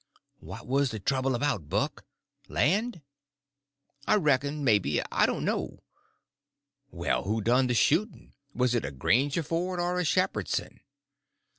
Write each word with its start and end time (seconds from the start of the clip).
"What 0.39 0.65
was 0.65 0.89
the 0.89 0.99
trouble 0.99 1.35
about, 1.35 1.69
Buck?—land?" 1.69 3.01
"I 4.07 4.15
reckon 4.15 4.63
maybe—I 4.63 5.27
don't 5.27 5.45
know." 5.45 5.83
"Well, 6.89 7.21
who 7.25 7.39
done 7.39 7.67
the 7.67 7.75
shooting? 7.75 8.33
Was 8.55 8.73
it 8.73 8.83
a 8.83 8.91
Grangerford 8.91 9.77
or 9.79 9.99
a 9.99 10.03
Shepherdson?" 10.03 10.79